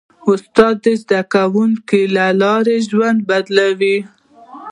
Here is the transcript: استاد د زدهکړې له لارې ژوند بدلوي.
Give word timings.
استاد 0.31 0.75
د 0.83 0.87
زدهکړې 1.01 2.01
له 2.15 2.25
لارې 2.41 2.77
ژوند 2.89 3.19
بدلوي. 3.29 3.97